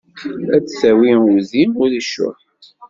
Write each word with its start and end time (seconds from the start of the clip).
Ad 0.55 0.63
d-tawi 0.65 1.13
udi 1.33 1.63
ur 1.83 1.89
icuḥ. 2.01 2.39